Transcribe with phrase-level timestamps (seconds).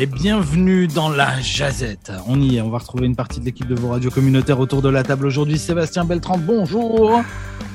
[0.00, 2.10] et bienvenue dans la Jazette.
[2.26, 4.80] On y est, on va retrouver une partie de l'équipe de vos radios communautaires autour
[4.80, 5.58] de la table aujourd'hui.
[5.58, 7.20] Sébastien Beltran, bonjour.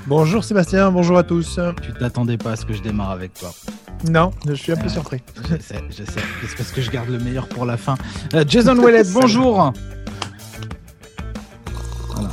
[0.07, 1.59] Bonjour Sébastien, bonjour à tous.
[1.83, 3.53] Tu t'attendais pas à ce que je démarre avec toi
[4.09, 5.19] Non, je suis un peu Euh, surpris.
[5.49, 6.21] Je sais, je sais.
[6.47, 7.95] C'est parce que je garde le meilleur pour la fin?
[8.33, 9.71] Euh, Jason Wallet, bonjour.
[12.09, 12.29] Voilà.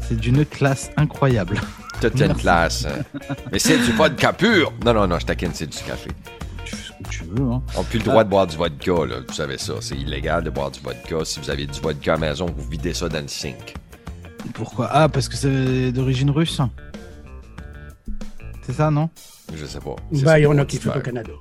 [0.00, 1.60] C'est d'une classe incroyable.
[2.00, 2.86] Toute une classe.
[3.50, 4.72] Mais c'est du vodka pur.
[4.84, 6.10] Non, non, non, je taquine, c'est du café.
[7.18, 7.42] Tu veux.
[7.52, 7.62] Hein.
[7.76, 9.16] On n'a plus le droit de boire du vodka, là.
[9.26, 9.74] Vous savez ça.
[9.80, 11.24] C'est illégal de boire du vodka.
[11.24, 13.74] Si vous avez du vodka à la maison, vous videz ça dans le sink.
[14.54, 14.88] Pourquoi?
[14.90, 16.60] Ah, parce que c'est d'origine russe.
[18.62, 19.10] C'est ça, non?
[19.54, 19.96] Je sais pas.
[20.24, 21.00] Bah, il y en a qui de font au.
[21.00, 21.32] Canada.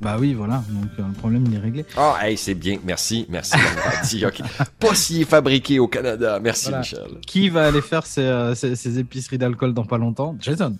[0.00, 0.62] Bah oui, voilà.
[0.68, 1.84] Donc euh, le problème, il est réglé.
[1.96, 2.78] Ah, hey, c'est bien.
[2.84, 3.56] Merci, merci
[4.04, 4.26] dit.
[4.26, 4.42] OK.
[4.78, 6.38] Pas est fabriqué au Canada.
[6.40, 6.78] Merci, Voilà.
[6.80, 7.00] Michel.
[7.26, 10.36] Qui va aller faire ses, euh, ses- ses épiceries d'alcool dans pas longtemps?
[10.38, 10.76] Jason.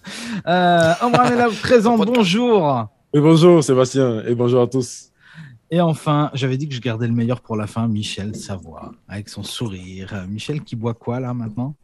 [0.46, 2.88] Euh, Omar est là, présent, bonjour.
[3.16, 5.10] Et bonjour Sébastien et bonjour à tous.
[5.70, 9.30] Et enfin, j'avais dit que je gardais le meilleur pour la fin, Michel Savoie, avec
[9.30, 10.10] son sourire.
[10.12, 11.74] Euh, Michel qui boit quoi là maintenant?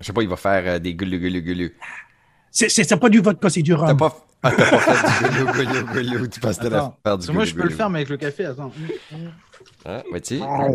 [0.00, 1.76] Je sais pas, il va faire euh, des gulu gulu gulu.
[2.50, 3.96] C'est c'est- c'est pas du vodka, c'est du T'as rhum.
[3.98, 5.84] pas, ah, t'as pas fait du gulu gulu
[6.18, 6.28] gulu.
[6.30, 8.46] Tu que t'allais Attends, faire du moi je peux le faire mais avec le café,
[8.46, 8.72] attends.
[9.86, 10.40] Hein, vois-tu?
[10.42, 10.66] Ah,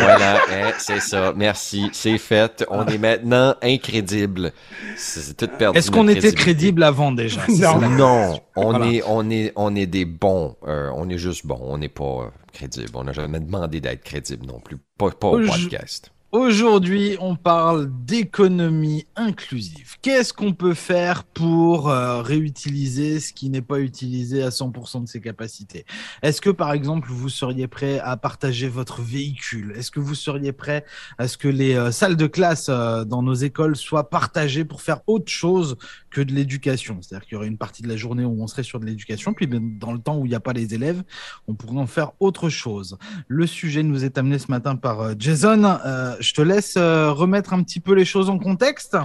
[0.00, 1.32] voilà, hein, c'est ça.
[1.36, 2.64] Merci, c'est fait.
[2.70, 4.52] On est maintenant incrédible.
[4.96, 5.78] C'est tout perdu.
[5.78, 7.40] Est-ce qu'on était crédible avant déjà?
[7.48, 7.78] Non.
[7.80, 8.86] la- Non, on Voilà.
[8.92, 10.56] est, on est, on est des bons.
[10.66, 11.60] euh, on est juste bons.
[11.62, 12.90] On n'est pas euh, crédible.
[12.94, 14.76] On n'a jamais demandé d'être crédible non plus.
[14.98, 16.10] Pas, pas au Je- podcast.
[16.30, 19.96] Aujourd'hui, on parle d'économie inclusive.
[20.02, 25.08] Qu'est-ce qu'on peut faire pour euh, réutiliser ce qui n'est pas utilisé à 100% de
[25.08, 25.86] ses capacités?
[26.20, 29.72] Est-ce que, par exemple, vous seriez prêt à partager votre véhicule?
[29.74, 30.84] Est-ce que vous seriez prêt
[31.16, 34.82] à ce que les euh, salles de classe euh, dans nos écoles soient partagées pour
[34.82, 35.78] faire autre chose
[36.10, 36.98] que de l'éducation?
[37.00, 39.32] C'est-à-dire qu'il y aurait une partie de la journée où on serait sur de l'éducation,
[39.32, 41.02] puis dans le temps où il n'y a pas les élèves,
[41.46, 42.98] on pourrait en faire autre chose.
[43.28, 45.78] Le sujet nous est amené ce matin par Jason.
[46.20, 48.96] Je te laisse euh, remettre un petit peu les choses en contexte.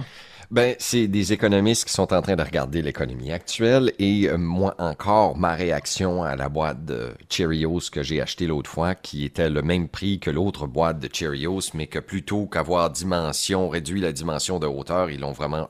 [0.50, 4.74] Ben, c'est des économistes qui sont en train de regarder l'économie actuelle et euh, moi
[4.78, 9.48] encore, ma réaction à la boîte de Cheerios que j'ai acheté l'autre fois, qui était
[9.48, 14.12] le même prix que l'autre boîte de Cheerios, mais que plutôt qu'avoir dimension, réduit la
[14.12, 15.68] dimension de hauteur, ils l'ont vraiment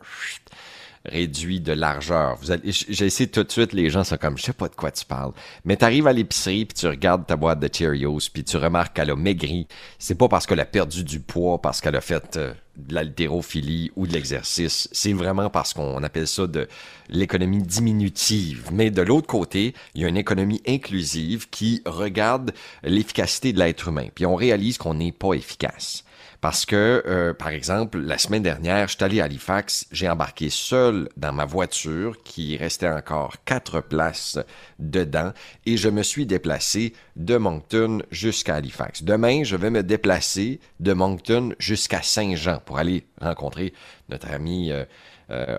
[1.04, 2.36] réduit de largeur.
[2.36, 4.74] Vous allez, j'ai essayé tout de suite, les gens sont comme, je sais pas de
[4.74, 5.32] quoi tu parles.
[5.64, 9.10] Mais t'arrives à l'épicerie, puis tu regardes ta boîte de Cheerios, puis tu remarques qu'elle
[9.10, 9.66] a maigri.
[9.98, 13.92] C'est pas parce qu'elle a perdu du poids, parce qu'elle a fait euh, de l'haltérophilie
[13.96, 14.88] ou de l'exercice.
[14.92, 16.68] C'est vraiment parce qu'on appelle ça de
[17.08, 18.70] l'économie diminutive.
[18.72, 23.88] Mais de l'autre côté, il y a une économie inclusive qui regarde l'efficacité de l'être
[23.88, 24.08] humain.
[24.14, 26.04] Puis on réalise qu'on n'est pas efficace.
[26.44, 30.50] Parce que, euh, par exemple, la semaine dernière, je suis allé à Halifax, j'ai embarqué
[30.50, 34.38] seul dans ma voiture qui restait encore quatre places
[34.78, 35.32] dedans
[35.64, 39.04] et je me suis déplacé de Moncton jusqu'à Halifax.
[39.04, 43.72] Demain, je vais me déplacer de Moncton jusqu'à Saint-Jean pour aller rencontrer
[44.10, 44.84] notre ami euh,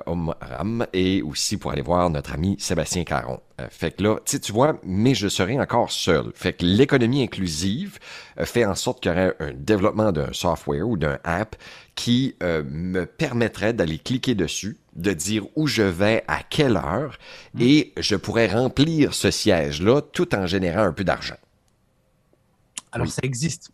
[0.06, 3.40] Omram et aussi pour aller voir notre ami Sébastien Caron.
[3.62, 6.32] Euh, fait que là, tu vois, mais je serai encore seul.
[6.36, 8.00] Fait que l'économie inclusive
[8.40, 11.56] euh, fait en sorte qu'il y aurait un développement d'un software ou d'un app
[11.96, 17.18] qui euh, me permettrait d'aller cliquer dessus, de dire où je vais, à quelle heure,
[17.60, 21.38] et je pourrais remplir ce siège-là tout en générant un peu d'argent.
[22.92, 23.12] Alors Oui.
[23.14, 23.72] ça existe.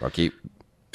[0.00, 0.20] OK?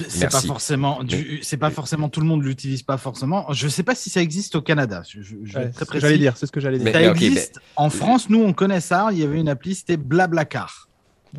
[0.07, 3.45] C'est pas forcément, du- c'est pas forcément tout le monde l'utilise pas forcément.
[3.53, 5.03] Je sais pas si ça existe au Canada.
[5.07, 5.99] Je, je- Ouais, très.
[6.01, 6.85] J'allais dire, c'est ce que j'allais dire.
[6.85, 7.59] Mais- Ça existe.
[7.77, 9.07] En France, nous on connaît ça.
[9.11, 10.89] Il y avait une appli, c'était Blablacar.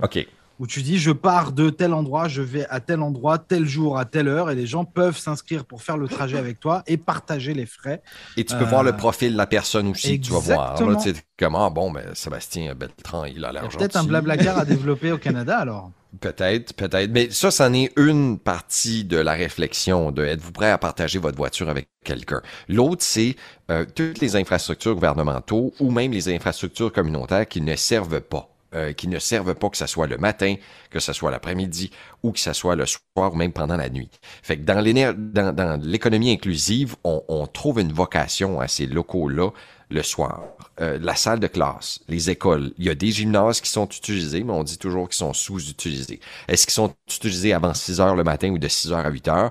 [0.03, 0.27] OK.
[0.59, 3.99] où tu dis je pars de tel endroit, je vais à tel endroit, tel jour,
[3.99, 6.97] à telle heure, et les gens peuvent s'inscrire pour faire le trajet avec toi et
[6.97, 8.01] partager les frais.
[8.39, 10.83] Et tu peux Euh, voir le profil de la personne aussi que tu vas voir.
[10.83, 13.77] Là, tu sais, comme, ah bon, ben, Sébastien Beltran, il a l'argent.
[13.77, 15.91] peut-être un Blablacar à développer au Canada alors.
[16.21, 17.11] Peut-être, peut-être.
[17.11, 21.37] Mais ça, c'en est une partie de la réflexion de êtes-vous prêt à partager votre
[21.37, 22.43] voiture avec quelqu'un?
[22.69, 23.37] L'autre, c'est
[23.71, 28.56] euh, toutes les infrastructures gouvernementaux ou même les infrastructures communautaires qui ne servent pas.
[28.75, 30.57] Euh, qui ne servent pas que ce soit le matin,
[30.91, 31.91] que ce soit l'après-midi
[32.23, 34.11] ou que ce soit le soir ou même pendant la nuit.
[34.43, 39.51] Fait que dans l'économie inclusive, on, on trouve une vocation à ces locaux-là
[39.89, 40.43] le soir.
[40.81, 44.43] Euh, la salle de classe, les écoles, il y a des gymnases qui sont utilisés,
[44.43, 46.21] mais on dit toujours qu'ils sont sous-utilisés.
[46.49, 49.29] Est-ce qu'ils sont utilisés avant 6 heures le matin ou de 6 heures à 8
[49.29, 49.51] heures?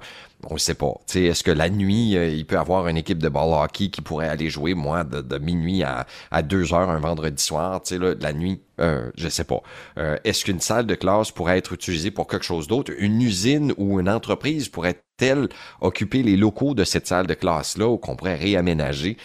[0.49, 0.93] On ne sait pas.
[1.13, 4.27] Est-ce que la nuit, euh, il peut avoir une équipe de ball hockey qui pourrait
[4.27, 8.61] aller jouer, moi, de, minuit à, à 2 heures un vendredi soir, là, la nuit,
[8.79, 9.61] euh, je sais pas.
[9.97, 12.91] Euh, est-ce qu'une salle de classe pourrait être utilisée pour quelque chose d'autre?
[12.97, 15.49] Une usine ou une entreprise pourrait-elle
[15.81, 19.17] occuper les locaux de cette salle de classe-là ou qu'on pourrait réaménager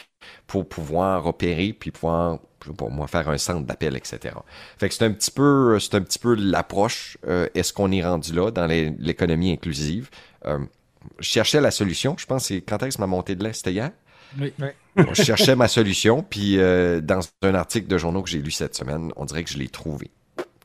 [0.46, 2.38] pour pouvoir opérer puis pouvoir
[2.76, 4.34] pour moi faire un centre d'appel, etc.
[4.78, 7.16] Fait que c'est un petit peu, c'est un petit peu l'approche.
[7.54, 10.10] Est-ce qu'on est rendu là dans l'économie inclusive?
[11.18, 12.16] Je cherchais la solution.
[12.18, 13.90] Je pense c'est quand est-ce que ma montée de lait, c'était hier?
[14.38, 14.52] Oui.
[14.96, 18.74] je cherchais ma solution, puis euh, dans un article de journaux que j'ai lu cette
[18.74, 20.10] semaine, on dirait que je l'ai trouvé.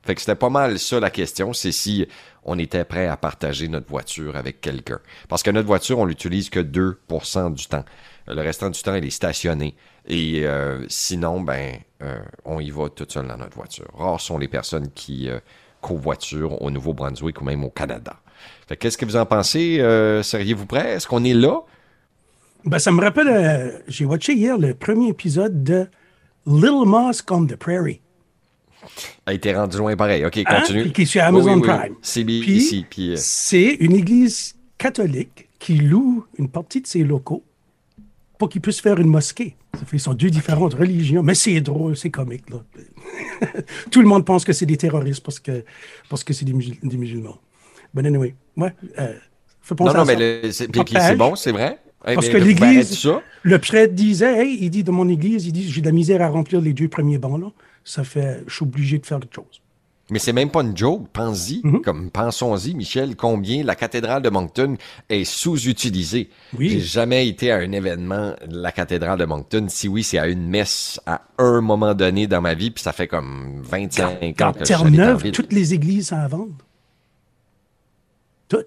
[0.04, 2.08] Fait que c'était pas mal ça la question, c'est si
[2.44, 5.00] on était prêt à partager notre voiture avec quelqu'un.
[5.30, 7.84] Parce que notre voiture, on l'utilise que 2% du temps.
[8.28, 9.76] Le restant du temps, elle est stationnée.
[10.08, 13.88] Et euh, sinon, ben, euh, on y va tout seul dans notre voiture.
[13.96, 15.28] Rares sont les personnes qui
[15.82, 18.16] covoiturent au Nouveau-Brunswick ou même au Canada.
[18.80, 19.80] Qu'est-ce que vous en pensez?
[19.80, 20.94] Euh, seriez-vous prêt?
[20.94, 21.62] Est-ce qu'on est là?
[22.66, 25.88] Ben, ça me rappelle, euh, j'ai watché hier le premier épisode de
[26.48, 28.02] Little Mosque on the Prairie.
[29.26, 30.26] A été rendu loin pareil.
[30.26, 30.44] OK, hein?
[30.46, 30.92] continue.
[30.92, 31.96] Qui est sur Amazon Prime.
[32.02, 32.86] C'est ici.
[33.00, 37.44] Euh, c'est une église catholique qui loue une partie de ses locaux
[38.38, 39.56] pour qu'ils puissent faire une mosquée.
[39.78, 42.50] Ça fait, sont deux différentes religions, mais c'est drôle, c'est comique.
[42.50, 42.64] Là.
[43.92, 45.64] Tout le monde pense que c'est des terroristes parce que
[46.10, 46.54] parce que c'est des
[46.98, 47.40] musulmans.
[47.96, 49.14] But anyway, ouais, euh,
[49.80, 51.80] non, non, mais c'est bon, c'est vrai.
[52.04, 53.08] Parce que l'église,
[53.42, 56.22] le prêtre disait, hey, il dit dans mon église, il dit, j'ai de la misère
[56.22, 57.48] à remplir les deux premiers bancs là.
[57.84, 59.62] Ça fait, je suis obligé de faire quelque chose.
[60.12, 61.08] Mais c'est même pas une joke.
[61.14, 61.82] Pense-y, mm-hmm.
[61.82, 64.76] comme pensons-y, Michel, combien la cathédrale de Moncton
[65.10, 66.30] est sous-utilisée?
[66.58, 66.70] Oui.
[66.70, 69.66] J'ai jamais été à un événement de la cathédrale de Moncton.
[69.68, 72.92] Si oui, c'est à une messe à un moment donné dans ma vie, puis ça
[72.92, 76.54] fait comme 25 ans que Terre-Neuve, toutes les églises à vendre.
[78.48, 78.64] Tout.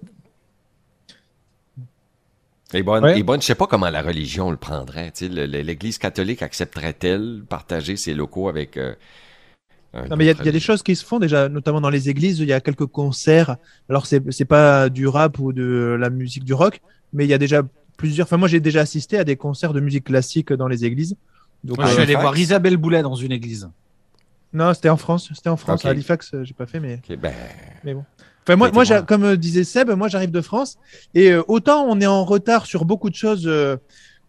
[2.73, 5.11] Et bonne, et bonne, je sais pas comment la religion le prendrait.
[5.21, 8.77] L'Église catholique accepterait-elle partager ses locaux avec.
[8.77, 8.93] Euh,
[10.07, 12.37] non, mais il y, a des choses qui se font déjà, notamment dans les églises.
[12.39, 13.57] Il y a quelques concerts.
[13.89, 16.79] Alors, c'est pas du rap ou de la musique du rock,
[17.11, 17.63] mais il y a déjà
[17.97, 18.27] plusieurs.
[18.27, 21.15] Enfin, moi, j'ai déjà assisté à des concerts de musique classique dans les églises.
[21.63, 23.67] Donc, je suis allé voir Isabelle Boulet dans une église.
[24.53, 25.31] Non, c'était en France.
[25.33, 25.85] C'était en France.
[25.85, 27.01] À Halifax, j'ai pas fait, mais.
[27.17, 27.33] Ben...
[27.83, 28.05] Mais bon
[28.55, 30.77] moi, moi comme euh, disait Seb, moi j'arrive de France
[31.13, 33.77] et euh, autant on est en retard sur beaucoup de choses euh,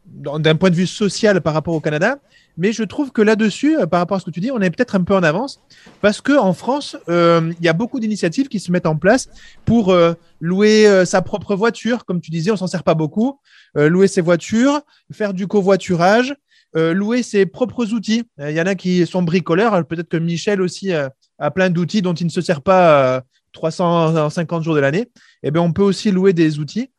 [0.06, 2.18] d'un point de vue social par rapport au Canada,
[2.56, 4.96] mais je trouve que là-dessus, par rapport à ce que tu dis, on est peut-être
[4.96, 5.60] un peu en avance
[6.00, 9.28] parce que en France, il y a beaucoup d'initiatives qui se mettent en place
[9.64, 9.94] pour
[10.40, 13.38] louer sa propre voiture, comme tu disais, on s'en sert pas beaucoup,
[13.76, 14.80] louer ses voitures,
[15.12, 16.34] faire du covoiturage.
[16.74, 18.24] louer ses propres outils.
[18.40, 19.86] Il y en a qui sont bricoleurs.
[19.86, 24.74] Peut-être que Michel aussi a plein d'outils dont il ne se sert pas 350 jours
[24.74, 25.08] de l'année,
[25.42, 26.90] eh bien, on peut aussi louer des outils.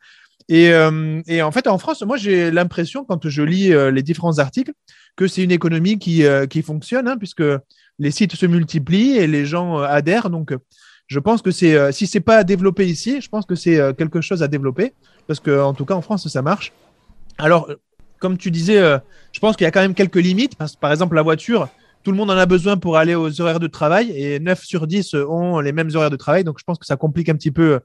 [0.48, 4.02] Et, euh, et en fait, en France, moi, j'ai l'impression, quand je lis euh, les
[4.02, 4.72] différents articles,
[5.16, 7.44] que c'est une économie qui, euh, qui fonctionne, hein, puisque
[7.98, 10.30] les sites se multiplient et les gens adhèrent.
[10.30, 10.54] Donc,
[11.06, 14.42] je pense que c'est, si c'est pas développé ici, je pense que c'est quelque chose
[14.42, 14.94] à développer,
[15.26, 16.72] parce que en tout cas, en France, ça marche.
[17.38, 17.70] Alors,
[18.18, 18.78] comme tu disais,
[19.32, 20.56] je pense qu'il y a quand même quelques limites.
[20.56, 21.68] Parce, par exemple, la voiture,
[22.02, 24.86] tout le monde en a besoin pour aller aux horaires de travail et 9 sur
[24.86, 26.44] 10 ont les mêmes horaires de travail.
[26.44, 27.80] Donc, je pense que ça complique un petit peu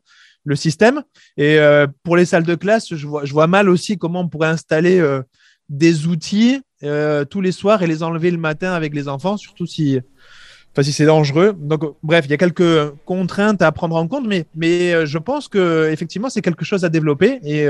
[0.48, 1.04] le système.
[1.36, 5.00] Et euh, pour les salles de classe, je vois, mal aussi comment on pourrait installer
[5.00, 5.22] euh,
[5.70, 9.66] des outils euh, tous les soirs et les enlever le matin avec les enfants, surtout
[9.66, 10.00] si,
[10.72, 11.54] enfin, si c'est dangereux.
[11.58, 14.26] Donc, bref, il y a quelques contraintes à prendre en compte,
[14.56, 17.64] mais, je pense que effectivement, c'est quelque chose à développer et,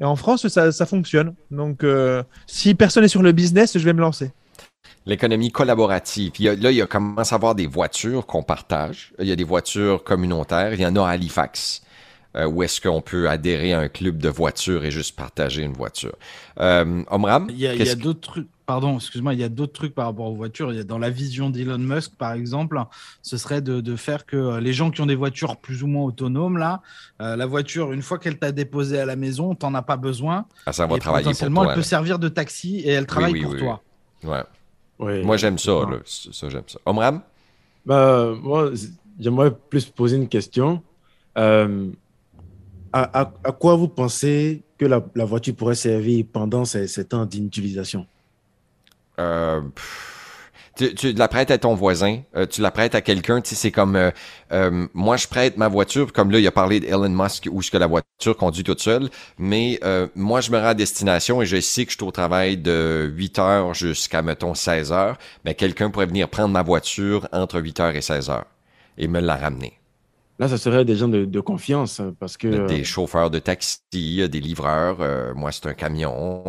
[0.00, 1.34] et en France, ça, ça fonctionne.
[1.50, 1.84] Donc,
[2.46, 4.30] si personne n'est sur le business, je vais me lancer.
[5.04, 6.32] L'économie collaborative.
[6.38, 9.12] là, il y a commence à avoir des voitures qu'on partage.
[9.18, 10.74] Il y a des voitures communautaires.
[10.74, 11.82] Il y en a à Halifax.
[12.34, 15.74] Euh, où est-ce qu'on peut adhérer à un club de voitures et juste partager une
[15.74, 16.14] voiture.
[16.60, 17.48] Euh, Omram?
[17.50, 18.48] Il y a, d'autres trucs.
[18.64, 20.72] Pardon, excuse-moi, il y a d'autres trucs par rapport aux voitures.
[20.72, 22.80] Il y a dans la vision d'Elon Musk, par exemple,
[23.20, 26.04] ce serait de, faire que euh, les gens qui ont des voitures plus ou moins
[26.04, 26.80] autonomes, là,
[27.20, 30.46] euh, la voiture, une fois qu'elle t'a déposée à la maison, t'en as pas besoin.
[30.64, 33.82] Ah, ça va travailler potentiellement, elle peut servir de taxi et elle travaille pour toi.
[34.24, 34.42] Ouais.
[35.02, 35.72] Moi, j'aime ça,
[36.04, 36.78] Ça, j'aime ça.
[36.86, 37.22] Omram?
[37.84, 38.70] Bah, moi,
[39.18, 40.82] j'aimerais plus poser une question.
[41.36, 41.90] Euh,
[42.92, 48.06] à, quoi vous pensez que la, voiture pourrait servir pendant ces, ces temps d'inutilisation?
[49.18, 49.60] Euh,
[50.76, 53.70] tu, la prêtes à ton voisin, euh, tu la prêtes à quelqu'un, tu sais, c'est
[53.70, 54.10] comme euh,
[54.52, 57.70] euh, moi je prête ma voiture, comme là il a parlé d'Elon Musk où ce
[57.70, 59.80] que la voiture conduit toute seule, mais
[60.14, 63.10] moi je me rends à destination et je sais que je suis au travail de
[63.14, 67.80] 8 heures jusqu'à mettons 16 heures, mais quelqu'un pourrait venir prendre ma voiture entre 8
[67.80, 68.46] heures et 16 heures
[68.98, 69.78] et me la ramener.
[70.38, 72.66] Là, ça serait des gens de, confiance parce que.
[72.66, 74.98] Des chauffeurs de taxi, des livreurs.
[75.36, 76.42] moi, c'est un camion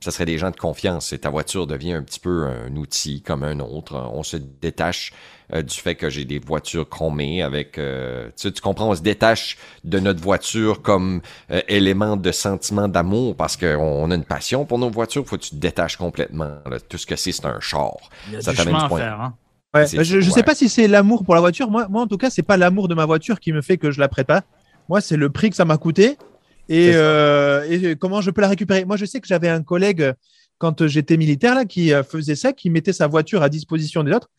[0.00, 3.22] ça serait des gens de confiance et ta voiture devient un petit peu un outil
[3.22, 4.10] comme un autre.
[4.12, 5.12] On se détache
[5.54, 7.78] euh, du fait que j'ai des voitures chromées avec...
[7.78, 12.88] Euh, tu, tu, comprends, on se détache de notre voiture comme euh, élément de sentiment
[12.88, 15.26] d'amour parce qu'on a une passion pour nos voitures.
[15.26, 16.58] Faut que tu te détaches complètement.
[16.88, 17.96] Tout ce que c'est, c'est un char.
[18.28, 19.20] Il y a ça du chemin à faire.
[19.20, 19.34] Hein.
[19.86, 21.70] je ne sais pas si c'est l'amour pour la voiture.
[21.70, 23.90] Moi, moi, en tout cas, c'est pas l'amour de ma voiture qui me fait que
[23.90, 24.42] je la prête pas.
[24.88, 26.16] Moi, c'est le prix que ça m'a coûté
[26.70, 28.84] euh, et, comment je peux la récupérer?
[28.84, 30.14] Moi, je sais que j'avais un collègue
[30.58, 34.12] quand j'étais militaire là qui euh, faisait ça, qui mettait sa voiture à disposition des
[34.12, 34.30] autres.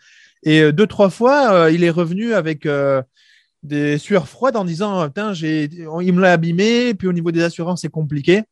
[0.44, 2.68] Et euh, deux trois fois, il est revenu avec
[3.64, 5.70] des sueurs froides en disant Putain, j'ai,
[6.02, 6.94] il me l'a abîmé.
[6.94, 8.44] Puis au niveau des assurances, c'est compliqué.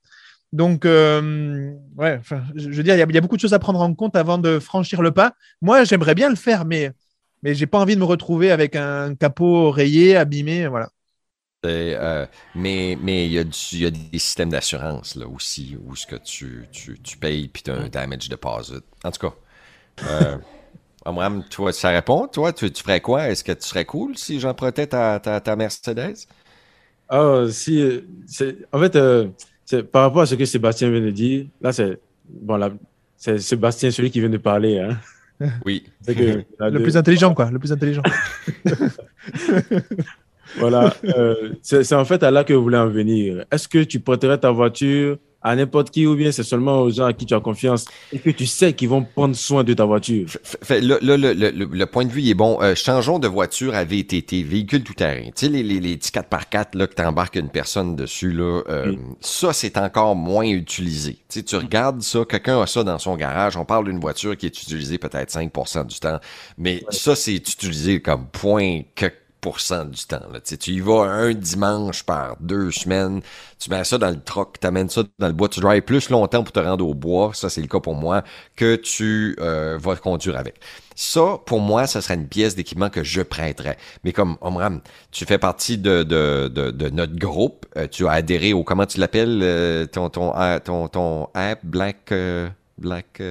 [0.53, 2.21] Donc, ouais,
[2.55, 4.59] je veux dire, il y, a beaucoup de choses à prendre en compte avant de
[4.59, 5.33] franchir le pas.
[5.61, 6.91] Moi, j'aimerais bien le faire, mais
[7.43, 10.89] mais j'ai pas envie de me retrouver avec un capot rayé, abîmé, voilà.
[11.69, 16.67] Euh, mais mais il y, a des systèmes d'assurance là aussi où ce que tu,
[16.71, 18.83] tu, tu payes puis tu as un damage deposit.
[19.03, 19.35] En tout cas,
[20.09, 20.37] euh,
[21.05, 22.27] Amram, toi, ça répond.
[22.27, 23.29] Toi, tu, tu ferais quoi?
[23.29, 26.27] Est-ce que tu serais cool si j'empruntais ta, ta, ta, Mercedes?
[27.07, 28.01] Ah, si.
[28.71, 29.27] En fait, euh,
[29.91, 31.99] par rapport à ce que Sébastien vient de dire, là, c'est.
[32.27, 32.71] Bon, là,
[33.17, 34.79] c'est Sébastien, celui qui vient de parler.
[34.79, 34.97] Hein.
[35.63, 35.85] Oui.
[36.07, 37.51] le plus intelligent, quoi.
[37.51, 38.03] Le plus intelligent.
[40.57, 43.45] Voilà, euh, c'est en fait à là que vous voulez en venir.
[43.51, 47.05] Est-ce que tu prêterais ta voiture à n'importe qui ou bien c'est seulement aux gens
[47.05, 49.85] à qui tu as confiance et que tu sais qu'ils vont prendre soin de ta
[49.85, 50.27] voiture?
[50.71, 52.57] le, point de vue est bon.
[52.63, 55.25] Euh, changeons de voiture à VTT, véhicule tout-terrain.
[55.25, 58.95] Tu sais, les, les, les 4x4 là, que tu embarques une personne dessus, là, euh,
[59.21, 61.13] ça, c'est encore moins utilisé.
[61.29, 64.35] Tu sais, tu regardes ça, quelqu'un a ça dans son garage, on parle d'une voiture
[64.35, 66.19] qui est utilisée peut-être 5% du temps,
[66.57, 69.11] mais ça, c'est utilisé comme point que
[69.51, 70.21] du temps.
[70.31, 70.39] Là.
[70.41, 73.21] Tu, y vas un dimanche par deux semaines,
[73.59, 76.09] tu mets ça dans le truck, tu amènes ça dans le bois, tu drives plus
[76.09, 78.23] longtemps pour te rendre au bois, ça c'est le cas pour moi,
[78.55, 80.59] que tu euh, vas conduire avec.
[80.95, 83.77] Ça, pour moi, ça serait une pièce d'équipement que je prêterais.
[84.03, 88.53] Mais comme Omram, tu fais partie de, de, de, notre groupe, euh, tu as adhéré
[88.53, 90.33] au, comment tu l'appelles, euh, ton, ton,
[90.63, 92.13] ton, ton, app, Black,
[92.77, 93.21] Black,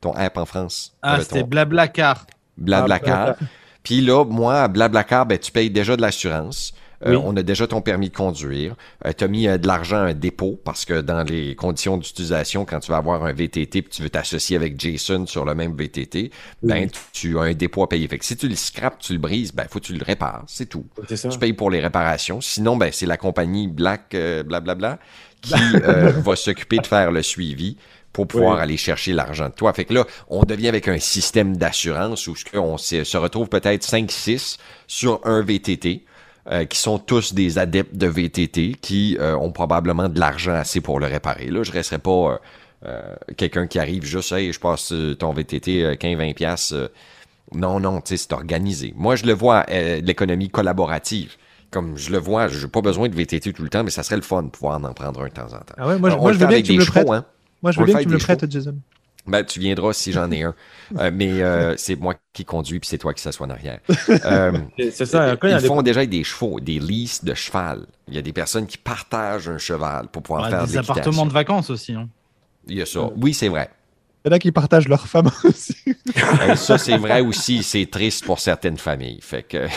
[0.00, 0.94] ton app en France?
[1.02, 2.26] Ah, c'était Blablacar.
[2.56, 3.36] Blablacar.
[3.82, 6.74] Puis là, moi, à Blablacar, ben, tu payes déjà de l'assurance.
[7.06, 8.76] Euh, on a déjà ton permis de conduire.
[9.06, 11.96] Euh, tu as mis euh, de l'argent à un dépôt parce que dans les conditions
[11.96, 15.54] d'utilisation, quand tu vas avoir un VTT et tu veux t'associer avec Jason sur le
[15.54, 16.30] même VTT,
[16.62, 18.06] ben tu as un dépôt à payer.
[18.06, 20.44] Fait que si tu le scrapes, tu le brises, ben faut que tu le répares,
[20.46, 20.84] c'est tout.
[21.08, 22.42] Tu payes pour les réparations.
[22.42, 24.14] Sinon, ben c'est la compagnie Black
[24.46, 24.98] blablabla
[25.40, 25.54] qui
[26.18, 27.78] va s'occuper de faire le suivi
[28.26, 29.72] pour pouvoir aller chercher l'argent de toi.
[29.72, 34.58] Fait que là, on devient avec un système d'assurance où on se retrouve peut-être 5-6
[34.86, 36.04] sur un VTT.
[36.50, 40.80] Euh, qui sont tous des adeptes de VTT qui euh, ont probablement de l'argent assez
[40.80, 41.48] pour le réparer.
[41.48, 42.40] Là, je ne resterai pas
[42.86, 46.74] euh, quelqu'un qui arrive juste, hey, je passe ton VTT 15-20 pièces.
[47.54, 48.94] non, non, tu sais, c'est organisé.
[48.96, 51.36] Moi, je le vois, l'économie collaborative
[51.70, 54.02] comme je le vois, je n'ai pas besoin de VTT tout le temps, mais ça
[54.02, 55.74] serait le fun de pouvoir en prendre un de temps en temps.
[55.76, 57.24] Ah ouais, moi, moi je veux bien que tu me le Hein.
[57.62, 58.76] Moi, je veux bien que tu me le prêtes, Jason.
[59.26, 60.54] Ben, tu viendras si j'en ai un.
[60.98, 63.80] Euh, mais euh, c'est moi qui conduis, puis c'est toi qui s'assois en arrière.
[64.24, 65.36] Euh, c'est ça.
[65.42, 67.86] Ils font déjà avec des chevaux, des leases de cheval.
[68.08, 71.32] Il y a des personnes qui partagent un cheval pour pouvoir faire des appartements de
[71.32, 71.94] vacances aussi.
[71.94, 72.08] Hein.
[72.66, 73.08] Il y a ça.
[73.16, 73.70] Oui, c'est vrai.
[74.24, 75.76] Il y en a qui partagent leur femme aussi.
[76.56, 77.62] ça, c'est vrai aussi.
[77.62, 79.20] C'est triste pour certaines familles.
[79.22, 79.68] Fait que.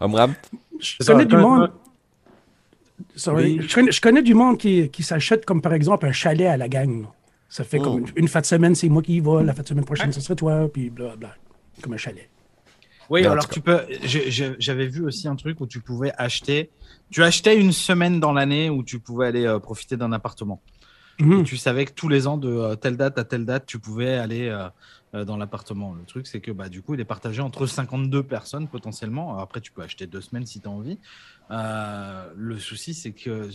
[0.00, 0.34] Omram?
[0.80, 1.70] Je connais du monde.
[3.16, 7.06] Je, connais, du monde qui, qui s'achète comme par exemple un chalet à la gang.
[7.48, 8.10] Ça fait comme oh.
[8.16, 10.20] une, fin de semaine, c'est moi qui y va, la fin de semaine prochaine, ce
[10.20, 11.34] serait toi, puis blablabla.
[11.82, 12.28] Comme un chalet.
[13.10, 13.80] Oui, alors tu peux.
[14.58, 16.70] J'avais vu aussi un truc où tu pouvais acheter.
[17.10, 20.62] Tu achetais une semaine dans l'année où tu pouvais aller euh, profiter d'un appartement.
[21.20, 21.44] Mhm.
[21.44, 24.14] tu savais que tous les ans, de euh, telle date à telle date, tu pouvais
[24.14, 24.50] aller
[25.14, 25.94] euh, dans l'appartement.
[25.94, 29.38] Le truc, c'est que bah, du coup, il est partagé entre 52 personnes potentiellement.
[29.38, 30.98] après, tu peux acheter deux semaines si tu as envie.
[31.52, 33.48] Euh, le souci, c'est que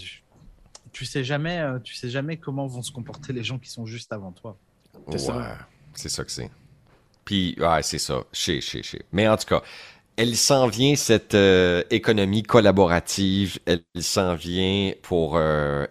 [0.94, 3.86] tu sais jamais, euh, tu sais jamais comment vont se comporter les gens qui sont
[3.86, 4.58] juste avant toi.
[5.12, 5.58] C'est ça.
[5.94, 6.50] C'est ça que c'est.
[7.26, 8.24] Puis, ouais, c'est ça.
[8.32, 9.02] Chez, chez, chez.
[9.12, 9.62] Mais en tout cas,
[10.16, 13.60] elle s'en vient, cette euh, économie collaborative.
[13.66, 15.38] Elle s'en vient pour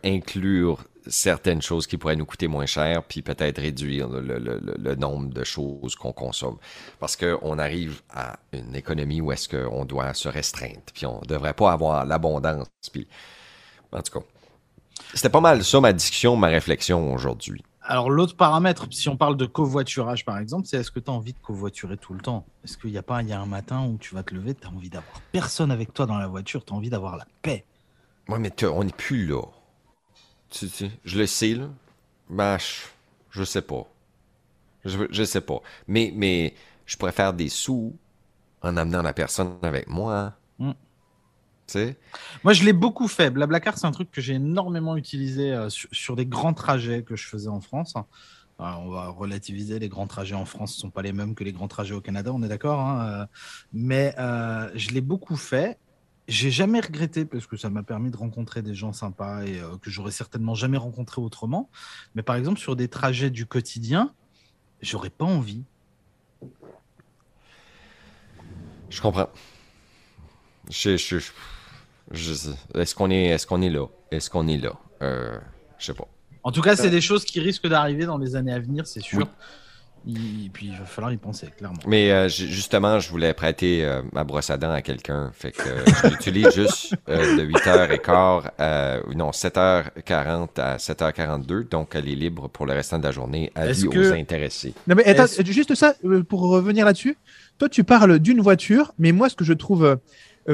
[0.02, 5.44] inclure certaines choses qui pourraient nous coûter moins cher, puis peut-être réduire le, nombre de
[5.44, 6.58] choses qu'on consomme.
[6.98, 11.26] Parce qu'on arrive à une économie où est-ce qu'on doit se restreindre, puis on ne
[11.26, 12.68] devrait pas avoir l'abondance.
[12.92, 13.06] Puis...
[13.90, 14.26] En tout cas,
[15.14, 17.62] c'était pas mal ça ma discussion, ma réflexion aujourd'hui.
[17.82, 21.14] Alors, l'autre paramètre, si on parle de covoiturage par exemple, c'est est-ce que tu as
[21.14, 22.44] envie de covoiturer tout le temps?
[22.62, 24.54] Est-ce qu'il n'y a pas il y a un matin où tu vas te lever,
[24.54, 27.26] tu as envie d'avoir personne avec toi dans la voiture, tu as envie d'avoir la
[27.40, 27.64] paix?
[28.28, 29.40] Ouais, mais on n'est plus là.
[30.50, 31.68] Tu, tu, je le sais, là.
[32.30, 32.86] Ben, je,
[33.30, 33.86] je sais pas.
[34.84, 35.60] Je, je sais pas.
[35.86, 36.54] Mais, mais
[36.86, 37.96] je pourrais faire des sous
[38.62, 40.34] en amenant la personne avec moi.
[40.58, 40.70] Mm.
[40.70, 40.76] Tu
[41.66, 41.96] sais?
[42.44, 43.30] Moi, je l'ai beaucoup fait.
[43.30, 47.14] Blablacar, c'est un truc que j'ai énormément utilisé euh, sur, sur des grands trajets que
[47.14, 47.94] je faisais en France.
[47.96, 51.44] Euh, on va relativiser, les grands trajets en France ne sont pas les mêmes que
[51.44, 52.80] les grands trajets au Canada, on est d'accord.
[52.80, 53.26] hein, euh,
[53.72, 55.78] mais euh, je l'ai beaucoup fait.
[56.28, 59.78] J'ai jamais regretté parce que ça m'a permis de rencontrer des gens sympas et euh,
[59.78, 61.70] que j'aurais certainement jamais rencontré autrement.
[62.14, 64.12] Mais par exemple, sur des trajets du quotidien,
[64.82, 65.64] j'aurais pas envie.
[68.90, 69.30] Je comprends.
[70.70, 71.32] Je, je, je-
[72.10, 72.54] je sais.
[72.74, 73.86] Est-ce qu'on est, est-ce qu'on est là?
[74.10, 74.72] Est-ce qu'on est là?
[75.02, 75.38] Euh,
[75.78, 76.08] je sais pas.
[76.42, 79.00] En tout cas, c'est des choses qui risquent d'arriver dans les années à venir, c'est
[79.00, 79.28] sûr.
[80.08, 81.76] Et puis, il va falloir y penser, clairement.
[81.86, 85.30] Mais euh, ju- justement, je voulais prêter euh, ma brosse à dents à quelqu'un.
[85.34, 91.68] Fait que euh, je l'utilise juste euh, de 8h15 à, non, 7h40 à 7h42.
[91.68, 93.52] Donc, elle est libre pour le restant de la journée.
[93.54, 94.72] Est-ce Avis que- aux intéressés.
[94.86, 97.18] Non, mais attends, juste ça, euh, pour revenir là-dessus.
[97.58, 99.98] Toi, tu parles d'une voiture, mais moi, ce que je trouve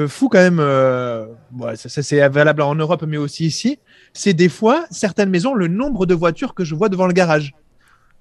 [0.09, 1.25] fou quand même, euh,
[1.57, 3.79] ouais, ça, ça, c'est valable en Europe, mais aussi ici,
[4.11, 7.53] c'est des fois, certaines maisons, le nombre de voitures que je vois devant le garage.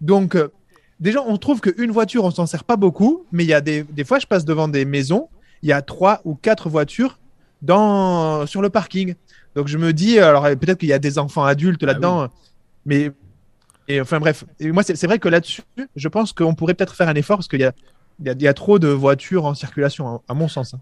[0.01, 0.49] Donc, euh,
[1.05, 3.85] déjà, on trouve qu'une voiture, on s'en sert pas beaucoup, mais il y a des,
[3.85, 5.29] des fois, je passe devant des maisons,
[5.63, 7.19] il y a trois ou quatre voitures
[7.63, 9.15] dans, sur le parking.
[9.55, 12.29] Donc, je me dis, alors peut-être qu'il y a des enfants adultes là-dedans,
[12.85, 13.13] mais.
[13.87, 15.61] Et enfin bref, et moi c'est c'est vrai que là-dessus,
[15.95, 17.73] je pense qu'on pourrait peut-être faire un effort parce qu'il y a,
[18.19, 20.73] il y, a, il y a trop de voitures en circulation, à, à mon sens.
[20.73, 20.81] hein.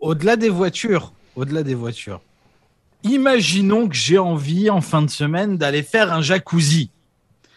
[0.00, 2.20] Au-delà des voitures, au-delà des voitures,
[3.02, 6.88] imaginons que j'ai envie en fin de semaine d'aller faire un jacuzzi.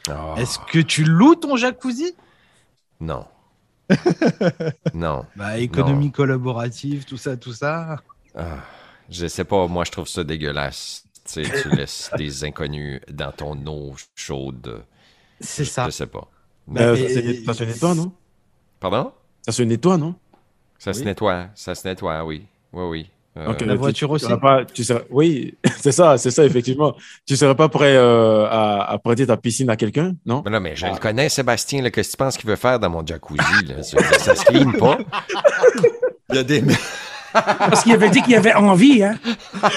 [0.10, 2.14] Ah, Est-ce que tu loues ton jacuzzi?
[3.00, 3.26] Non.
[4.94, 5.26] non.
[5.36, 7.98] Bah, économie collaborative, tout ça, tout ça.
[8.36, 8.58] Ah,
[9.10, 11.04] je sais pas, moi je trouve ça dégueulasse.
[11.26, 14.84] Tu sais, tu laisses des inconnus dans ton eau chaude.
[15.40, 15.86] C'est Je- ça.
[15.86, 16.28] Je sais pas.
[16.78, 18.12] Euh, mais- ça, se, ça se nettoie, non?
[18.80, 19.14] Pardon?
[19.46, 20.16] Ça se nettoie, non?
[20.80, 21.48] Ça se nettoie.
[21.56, 22.46] Ça se nettoie, oui.
[22.74, 23.10] Oui, oui.
[23.38, 24.26] Euh, Donc, La euh, tu- voiture tu aussi.
[24.26, 26.96] serais Pas, tu serais, oui, c'est ça, c'est ça, effectivement.
[27.26, 30.42] Tu serais pas prêt euh, à, à prêter ta piscine à quelqu'un, non?
[30.44, 31.82] Mais non, mais je le connais, Sébastien.
[31.82, 33.66] là, Qu'est-ce que tu penses qu'il veut faire dans mon jacuzzi?
[33.68, 33.84] Là?
[33.84, 34.98] Ça, ça se clean pas.
[36.32, 36.64] Il y a des.
[37.34, 39.16] Parce qu'il avait dit qu'il avait envie, hein?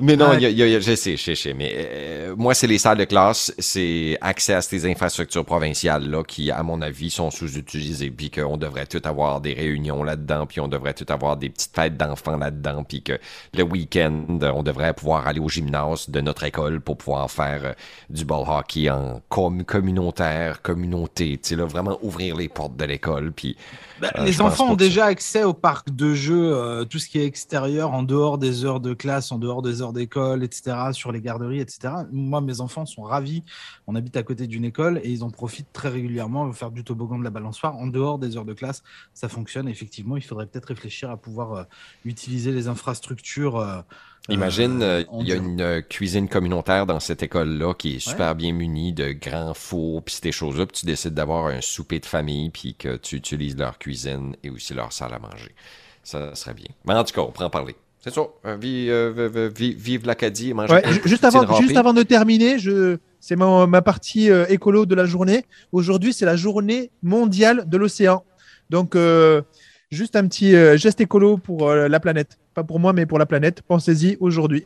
[0.00, 2.34] Mais non, y a- il y a- je sais, je sais, je sais, mais euh,
[2.36, 6.62] moi, c'est les salles de classe, c'est accès à ces infrastructures provinciales là qui, à
[6.62, 10.94] mon avis, sont sous-utilisées, puis qu'on devrait tout avoir des réunions là-dedans, puis on devrait
[10.94, 13.18] tout avoir des petites fêtes d'enfants là-dedans, puis que
[13.54, 17.72] le week-end, on devrait pouvoir aller au gymnase de notre école pour pouvoir faire euh,
[18.10, 22.84] du ball hockey en com- communautaire, communauté, tu sais, là, vraiment ouvrir les portes de
[22.84, 23.56] l'école, puis
[24.00, 27.18] Bah, Euh, les enfants ont ça- déjà accès au parc de jeux, tout ce qui
[27.18, 31.12] est extérieur, en dehors des heures de classe, en dehors des heures d'école, etc., sur
[31.12, 31.94] les garderies, etc.
[32.12, 33.42] Moi, mes enfants sont ravis.
[33.86, 36.84] On habite à côté d'une école et ils en profitent très régulièrement, vont faire du
[36.84, 38.82] toboggan de la balançoire en dehors des heures de classe.
[39.14, 39.68] Ça fonctionne.
[39.68, 41.64] Effectivement, il faudrait peut-être réfléchir à pouvoir euh,
[42.04, 43.56] utiliser les infrastructures.
[43.56, 43.80] euh,
[44.28, 48.34] Imagine, euh, on il y a une cuisine communautaire dans cette école-là qui est super
[48.34, 52.06] bien munie de grands fours, puis ces choses-là, puis tu décides d'avoir un souper de
[52.06, 55.54] famille, puis que tu utilises leur cuisine et aussi leur salle à manger.
[56.02, 56.68] Ça serait bien.
[56.84, 57.76] Mais en tout cas, on pourra en parler.
[58.08, 58.20] C'est ça.
[58.46, 62.96] Euh, euh, vi- vi- vi- vive l'Acadie Ouais, juste, avant, juste avant de terminer, je,
[63.20, 65.44] c'est ma, ma partie euh, écolo de la journée.
[65.72, 68.24] Aujourd'hui, c'est la journée mondiale de l'océan.
[68.70, 69.42] Donc, euh,
[69.90, 72.38] juste un petit geste écolo pour la planète.
[72.54, 73.62] Pas pour moi, mais pour la planète.
[73.66, 74.64] Pensez-y aujourd'hui.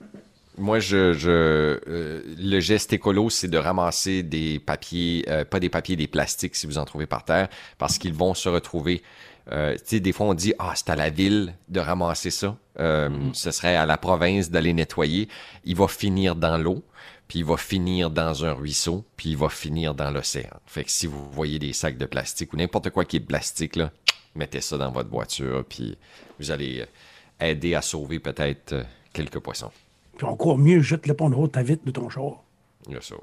[0.59, 5.71] Moi, je, je euh, le geste écolo, c'est de ramasser des papiers, euh, pas des
[5.71, 9.03] papiers, des plastiques si vous en trouvez par terre, parce qu'ils vont se retrouver.
[9.51, 12.57] Euh, tu sais, des fois, on dit ah, c'est à la ville de ramasser ça.
[12.79, 15.29] Euh, Ce serait à la province d'aller nettoyer.
[15.65, 16.85] Il va finir dans l'eau,
[17.29, 20.61] puis il va finir dans un ruisseau, puis il va finir dans l'océan.
[20.67, 23.27] Fait que si vous voyez des sacs de plastique ou n'importe quoi qui est de
[23.27, 23.91] plastique là,
[24.35, 25.97] mettez ça dans votre voiture, puis
[26.39, 29.73] vous allez euh, aider à sauver peut-être euh, quelques poissons.
[30.17, 32.43] Puis encore mieux, jette-le pas en haut de ta vitre de ton char.
[32.89, 33.17] Il y a ça.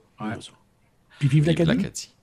[1.20, 1.70] Puis vive l'Acadie.
[1.70, 2.16] l'Acadie.